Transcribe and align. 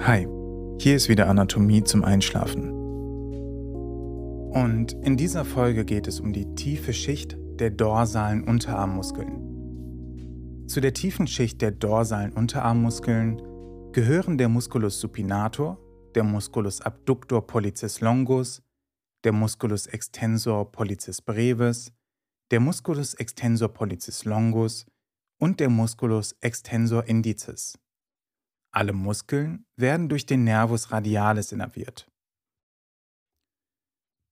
Hi, 0.00 0.28
hier 0.78 0.94
ist 0.94 1.08
wieder 1.08 1.28
Anatomie 1.28 1.82
zum 1.82 2.04
Einschlafen. 2.04 2.70
Und 4.52 4.92
in 5.02 5.16
dieser 5.16 5.44
Folge 5.44 5.84
geht 5.84 6.06
es 6.06 6.20
um 6.20 6.32
die 6.32 6.54
tiefe 6.54 6.92
Schicht 6.92 7.36
der 7.58 7.70
dorsalen 7.70 8.44
Unterarmmuskeln. 8.44 10.66
Zu 10.68 10.80
der 10.80 10.92
tiefen 10.92 11.26
Schicht 11.26 11.62
der 11.62 11.72
dorsalen 11.72 12.32
Unterarmmuskeln 12.32 13.40
gehören 13.92 14.38
der 14.38 14.48
Musculus 14.48 15.00
supinator, 15.00 15.78
der 16.14 16.24
Musculus 16.24 16.82
abductor 16.82 17.46
pollicis 17.46 18.00
longus, 18.00 18.62
der 19.24 19.32
Musculus 19.32 19.86
extensor 19.86 20.70
pollicis 20.70 21.22
brevis, 21.22 21.90
der 22.50 22.60
Musculus 22.60 23.14
extensor 23.14 23.68
pollicis 23.68 24.24
longus 24.24 24.86
und 25.38 25.58
der 25.58 25.70
Musculus 25.70 26.36
extensor 26.40 27.04
indicis. 27.06 27.78
Alle 28.76 28.92
Muskeln 28.92 29.64
werden 29.76 30.10
durch 30.10 30.26
den 30.26 30.44
Nervus 30.44 30.92
radialis 30.92 31.50
innerviert. 31.50 32.10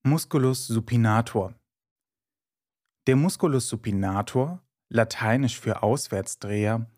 Musculus 0.06 0.66
supinator. 0.66 1.55
Der 3.06 3.16
Musculus 3.16 3.66
supinator, 3.70 4.62
lateinisch 4.92 5.59
für 5.59 5.82
Auswärtsdreher, 5.82 6.91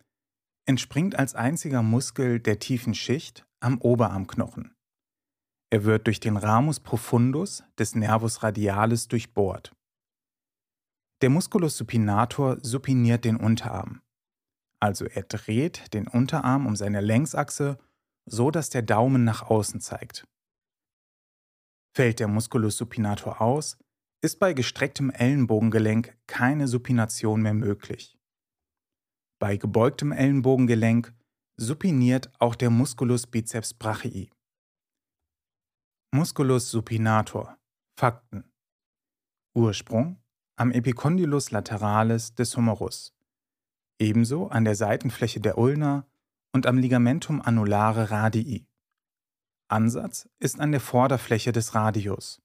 entspringt 0.68 1.14
als 1.14 1.36
einziger 1.36 1.84
Muskel 1.84 2.40
der 2.40 2.58
tiefen 2.58 2.94
Schicht 2.94 3.46
am 3.60 3.80
Oberarmknochen. 3.80 4.74
Er 5.70 5.84
wird 5.84 6.08
durch 6.08 6.18
den 6.18 6.36
Ramus 6.36 6.80
profundus 6.80 7.62
des 7.78 7.94
Nervus 7.94 8.42
radialis 8.42 9.06
durchbohrt. 9.06 9.72
Der 11.22 11.30
Musculus 11.30 11.76
supinator 11.76 12.58
supiniert 12.60 13.24
den 13.24 13.36
Unterarm. 13.36 14.02
Also 14.80 15.06
er 15.06 15.22
dreht 15.22 15.94
den 15.94 16.06
Unterarm 16.06 16.66
um 16.66 16.76
seine 16.76 17.00
Längsachse, 17.00 17.78
so 18.28 18.50
dass 18.50 18.70
der 18.70 18.82
Daumen 18.82 19.24
nach 19.24 19.42
außen 19.42 19.80
zeigt. 19.80 20.26
Fällt 21.94 22.20
der 22.20 22.28
Musculus 22.28 22.76
supinator 22.76 23.40
aus, 23.40 23.78
ist 24.22 24.38
bei 24.38 24.52
gestrecktem 24.52 25.10
Ellenbogengelenk 25.10 26.18
keine 26.26 26.68
Supination 26.68 27.42
mehr 27.42 27.54
möglich. 27.54 28.18
Bei 29.38 29.56
gebeugtem 29.56 30.12
Ellenbogengelenk 30.12 31.14
supiniert 31.58 32.30
auch 32.38 32.54
der 32.54 32.70
Musculus 32.70 33.26
biceps 33.26 33.72
brachii. 33.72 34.30
Musculus 36.14 36.70
supinator. 36.70 37.58
Fakten. 37.98 38.50
Ursprung 39.54 40.22
am 40.58 40.70
Epicondylus 40.70 41.50
lateralis 41.50 42.34
des 42.34 42.56
Humerus 42.56 43.15
ebenso 43.98 44.48
an 44.48 44.64
der 44.64 44.74
Seitenfläche 44.74 45.40
der 45.40 45.58
Ulna 45.58 46.06
und 46.52 46.66
am 46.66 46.78
Ligamentum 46.78 47.42
annulare 47.42 48.10
radii. 48.10 48.66
Ansatz 49.68 50.28
ist 50.38 50.60
an 50.60 50.70
der 50.70 50.80
Vorderfläche 50.80 51.52
des 51.52 51.74
Radius. 51.74 52.40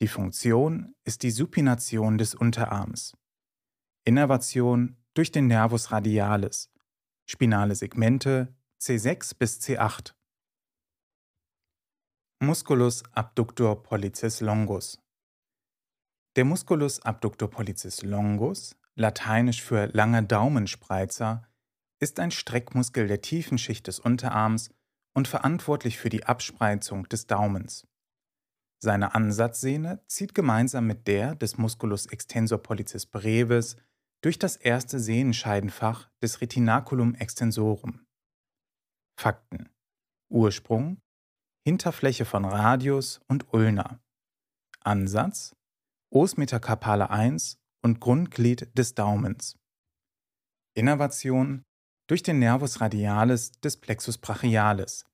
Die 0.00 0.08
Funktion 0.08 0.94
ist 1.04 1.22
die 1.22 1.30
Supination 1.30 2.18
des 2.18 2.34
Unterarms. 2.34 3.16
Innervation 4.04 4.96
durch 5.14 5.32
den 5.32 5.46
Nervus 5.46 5.90
radialis. 5.90 6.70
Spinale 7.26 7.74
Segmente 7.74 8.54
C6 8.80 9.36
bis 9.38 9.58
C8. 9.60 10.14
Musculus 12.40 13.02
abductor 13.12 13.82
pollicis 13.82 14.42
longus. 14.42 15.00
Der 16.36 16.44
Musculus 16.44 17.00
abductor 17.00 17.48
pollicis 17.48 18.02
longus 18.02 18.76
lateinisch 18.96 19.62
für 19.62 19.86
langer 19.86 20.22
Daumenspreizer, 20.22 21.46
ist 22.00 22.18
ein 22.18 22.30
Streckmuskel 22.30 23.06
der 23.06 23.22
tiefen 23.22 23.58
Schicht 23.58 23.86
des 23.86 24.00
Unterarms 24.00 24.70
und 25.14 25.28
verantwortlich 25.28 25.98
für 25.98 26.08
die 26.08 26.24
Abspreizung 26.24 27.08
des 27.08 27.26
Daumens. 27.26 27.86
Seine 28.82 29.14
Ansatzsehne 29.14 30.02
zieht 30.06 30.34
gemeinsam 30.34 30.86
mit 30.86 31.06
der 31.06 31.34
des 31.34 31.56
Musculus 31.56 32.06
extensor 32.06 32.58
pollicis 32.58 33.06
brevis 33.06 33.76
durch 34.22 34.38
das 34.38 34.56
erste 34.56 34.98
Sehnenscheidenfach 34.98 36.10
des 36.22 36.40
Retinaculum 36.40 37.14
extensorum. 37.14 38.06
Fakten: 39.18 39.70
Ursprung: 40.30 41.00
Hinterfläche 41.64 42.26
von 42.26 42.44
Radius 42.44 43.20
und 43.28 43.52
Ulna. 43.54 44.00
Ansatz: 44.80 45.56
Os 46.10 46.36
metacarpale 46.36 47.08
1 47.08 47.58
und 47.86 48.00
Grundglied 48.00 48.76
des 48.76 48.96
Daumens. 48.96 49.56
Innervation 50.74 51.62
durch 52.08 52.24
den 52.24 52.40
Nervus 52.40 52.80
radialis 52.80 53.52
des 53.60 53.76
Plexus 53.76 54.18
brachialis, 54.18 55.06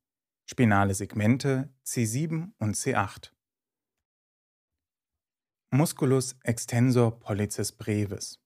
spinale 0.46 0.94
Segmente 0.94 1.68
C7 1.84 2.52
und 2.58 2.74
C8. 2.74 3.30
Musculus 5.70 6.34
extensor 6.44 7.20
pollicis 7.20 7.72
brevis. 7.72 8.40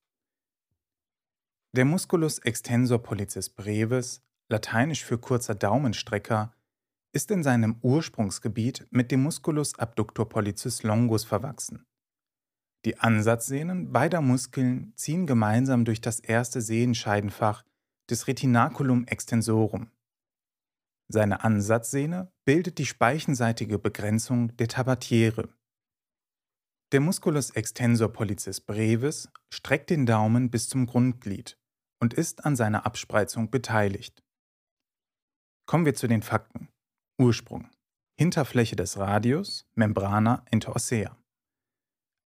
Der 1.77 1.85
Musculus 1.85 2.41
extensor 2.41 3.01
pollicis 3.01 3.49
brevis, 3.49 4.23
lateinisch 4.49 5.05
für 5.05 5.19
kurzer 5.19 5.55
Daumenstrecker, 5.55 6.53
ist 7.13 7.31
in 7.31 7.45
seinem 7.45 7.79
Ursprungsgebiet 7.81 8.89
mit 8.91 9.13
dem 9.13 9.23
Musculus 9.23 9.79
abductor 9.79 10.29
pollicis 10.29 10.83
longus 10.83 11.25
verwachsen. 11.25 11.87
Die 12.87 13.01
Ansatzsehnen 13.01 13.91
beider 13.91 14.21
Muskeln 14.21 14.93
ziehen 14.95 15.27
gemeinsam 15.27 15.85
durch 15.85 16.01
das 16.01 16.21
erste 16.21 16.61
Sehenscheidenfach 16.61 17.65
des 18.09 18.29
Retinaculum 18.29 19.05
extensorum. 19.09 19.91
Seine 21.09 21.43
Ansatzsehne 21.43 22.33
bildet 22.45 22.79
die 22.79 22.87
speichenseitige 22.87 23.81
Begrenzung 23.81 24.57
der 24.59 24.69
Tabatiere. 24.69 25.49
Der 26.93 27.01
Musculus 27.01 27.51
extensor 27.51 28.13
pollicis 28.13 28.61
brevis 28.61 29.33
streckt 29.53 29.91
den 29.91 30.07
Daumen 30.07 30.53
bis 30.53 30.69
zum 30.69 30.87
Grundglied 30.87 31.59
und 32.01 32.15
ist 32.15 32.45
an 32.45 32.55
seiner 32.55 32.87
Abspreizung 32.87 33.51
beteiligt. 33.51 34.23
Kommen 35.67 35.87
wir 35.87 35.95
zu 35.97 36.07
den 36.07 36.23
Fakten. 36.23 36.69
Ursprung. 37.19 37.69
Hinterfläche 38.17 38.77
des 38.77 38.97
Radius, 38.97 39.67
Membrana 39.75 40.45
interossea. 40.53 41.17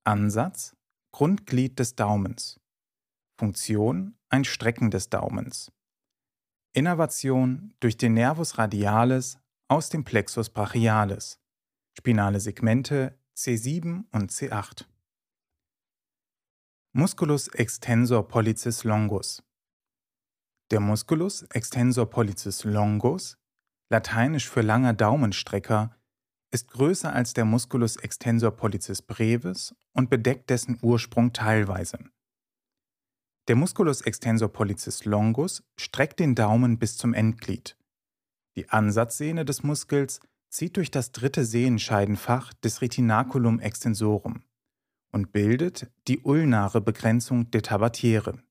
Ansatz 0.09 0.75
Grundglied 1.12 1.78
des 1.78 1.96
Daumens. 1.96 2.59
Funktion 3.38 4.18
ein 4.30 4.44
Strecken 4.44 4.90
des 4.90 5.12
Daumens. 5.12 5.72
Innervation 6.74 7.75
durch 7.80 7.96
den 7.96 8.16
Nervus 8.16 8.58
radialis 8.58 9.38
aus 9.68 9.90
dem 9.90 10.03
Plexus 10.03 10.50
brachialis. 10.50 11.40
Spinale 11.96 12.40
Segmente 12.40 13.19
C7 13.38 14.06
und 14.12 14.31
C8. 14.31 14.88
Musculus 16.94 17.48
extensor 17.50 18.28
pollicis 18.28 18.84
longus. 18.84 19.44
Der 20.72 20.80
Musculus 20.80 21.44
extensor 21.44 22.09
pollicis 22.09 22.64
longus, 22.64 23.38
lateinisch 23.92 24.50
für 24.50 24.62
langer 24.62 24.94
Daumenstrecker, 24.94 25.96
ist 26.52 26.70
größer 26.70 27.14
als 27.14 27.34
der 27.34 27.46
Musculus 27.46 27.96
extensor 27.98 28.52
pollicis 28.52 29.02
brevis 29.02 29.76
und 29.94 30.10
bedeckt 30.10 30.50
dessen 30.50 30.80
Ursprung 30.82 31.34
teilweise. 31.34 32.00
Der 33.48 33.56
Musculus 33.56 34.02
extensor 34.02 34.50
pollicis 34.50 35.06
longus 35.06 35.64
streckt 35.78 36.20
den 36.20 36.36
Daumen 36.36 36.80
bis 36.80 36.98
zum 36.98 37.14
Endglied. 37.14 37.78
Die 38.56 38.70
Ansatzsehne 38.70 39.46
des 39.46 39.64
Muskels 39.64 40.20
zieht 40.50 40.78
durch 40.78 40.92
das 40.92 41.12
dritte 41.12 41.46
Sehenscheidenfach 41.46 42.54
des 42.54 42.81
Retinaculum 42.81 43.60
extensorum 43.60 44.44
und 45.12 45.31
bildet 45.31 45.92
die 46.08 46.20
ulnare 46.20 46.81
Begrenzung 46.81 47.50
der 47.52 47.62
Tabatiere. 47.62 48.44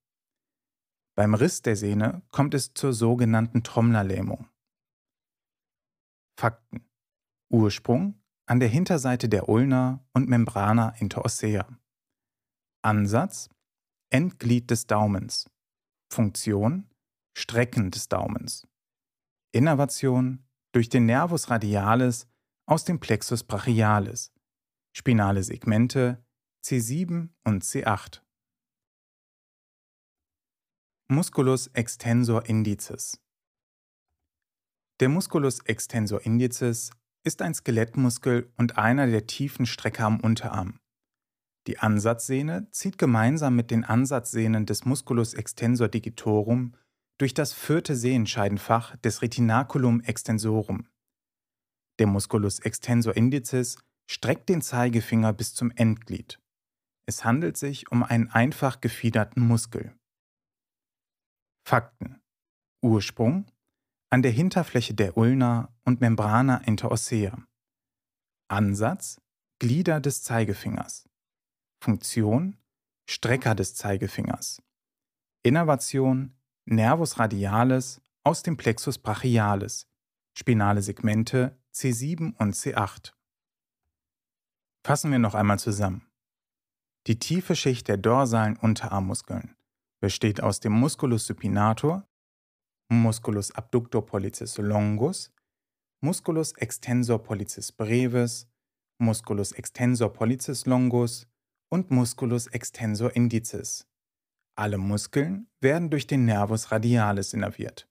Beim 1.14 1.34
Riss 1.34 1.62
der 1.62 1.76
Sehne 1.76 2.22
kommt 2.30 2.54
es 2.54 2.74
zur 2.74 2.92
sogenannten 2.92 3.64
Trommlerlähmung. 3.64 4.48
Fakten 6.36 6.87
Ursprung 7.50 8.20
an 8.46 8.60
der 8.60 8.68
Hinterseite 8.68 9.28
der 9.28 9.48
Ulna 9.48 10.04
und 10.12 10.28
Membrana 10.28 10.90
interossea. 10.98 11.66
Ansatz 12.82 13.50
Endglied 14.10 14.70
des 14.70 14.86
Daumens. 14.86 15.50
Funktion 16.12 16.88
Strecken 17.36 17.90
des 17.90 18.08
Daumens. 18.08 18.66
Innervation 19.52 20.46
durch 20.72 20.88
den 20.88 21.06
Nervus 21.06 21.50
radialis 21.50 22.26
aus 22.66 22.84
dem 22.84 23.00
Plexus 23.00 23.44
brachialis. 23.44 24.32
Spinale 24.96 25.42
Segmente 25.42 26.24
C7 26.64 27.28
und 27.44 27.64
C8. 27.64 28.22
Musculus 31.10 31.68
extensor 31.68 32.44
indicis. 32.46 33.20
Der 35.00 35.08
Musculus 35.08 35.60
extensor 35.60 36.20
indicis 36.22 36.90
ist 37.24 37.42
ein 37.42 37.54
Skelettmuskel 37.54 38.52
und 38.56 38.78
einer 38.78 39.06
der 39.06 39.26
tiefen 39.26 39.66
Strecker 39.66 40.06
am 40.06 40.20
Unterarm. 40.20 40.78
Die 41.66 41.78
Ansatzsehne 41.78 42.70
zieht 42.70 42.96
gemeinsam 42.96 43.54
mit 43.54 43.70
den 43.70 43.84
Ansatzsehnen 43.84 44.64
des 44.64 44.84
Musculus 44.86 45.34
extensor 45.34 45.88
digitorum 45.88 46.74
durch 47.18 47.34
das 47.34 47.52
vierte 47.52 47.94
Sehenscheidenfach 47.96 48.96
des 48.96 49.22
Retinaculum 49.22 50.00
extensorum. 50.00 50.88
Der 51.98 52.06
Musculus 52.06 52.60
extensor 52.60 53.16
indicis 53.16 53.76
streckt 54.10 54.48
den 54.48 54.62
Zeigefinger 54.62 55.32
bis 55.32 55.54
zum 55.54 55.70
Endglied. 55.72 56.40
Es 57.06 57.24
handelt 57.24 57.56
sich 57.56 57.90
um 57.90 58.02
einen 58.02 58.30
einfach 58.30 58.80
gefiederten 58.80 59.40
Muskel. 59.40 59.94
Fakten. 61.66 62.20
Ursprung 62.82 63.46
an 64.10 64.22
der 64.22 64.30
Hinterfläche 64.30 64.94
der 64.94 65.16
Ulna 65.16 65.72
und 65.84 66.00
Membrana 66.00 66.58
interossea. 66.58 67.36
Ansatz 68.48 69.20
Glieder 69.58 70.00
des 70.00 70.22
Zeigefingers. 70.22 71.08
Funktion 71.82 72.56
Strecker 73.06 73.54
des 73.54 73.74
Zeigefingers. 73.74 74.62
Innervation 75.42 76.34
Nervus 76.64 77.18
radialis 77.18 78.00
aus 78.24 78.42
dem 78.42 78.56
Plexus 78.56 78.98
brachialis. 78.98 79.86
Spinale 80.34 80.82
Segmente 80.82 81.58
C7 81.74 82.36
und 82.36 82.54
C8. 82.54 83.12
Fassen 84.84 85.10
wir 85.10 85.18
noch 85.18 85.34
einmal 85.34 85.58
zusammen. 85.58 86.06
Die 87.06 87.18
tiefe 87.18 87.56
Schicht 87.56 87.88
der 87.88 87.96
dorsalen 87.96 88.56
Unterarmmuskeln 88.56 89.56
besteht 90.00 90.42
aus 90.42 90.60
dem 90.60 90.72
Musculus 90.72 91.26
supinator, 91.26 92.06
Musculus 92.90 93.50
abductor 93.54 94.04
pollicis 94.04 94.58
longus, 94.58 95.30
Musculus 96.00 96.52
extensor 96.52 97.22
pollicis 97.22 97.72
brevis, 97.72 98.48
Musculus 98.98 99.52
extensor 99.52 100.12
pollicis 100.12 100.66
longus 100.66 101.26
und 101.70 101.90
Musculus 101.90 102.46
extensor 102.46 103.14
indicis. 103.14 103.86
Alle 104.56 104.78
Muskeln 104.78 105.48
werden 105.60 105.90
durch 105.90 106.06
den 106.06 106.24
Nervus 106.24 106.72
radialis 106.72 107.34
innerviert. 107.34 107.88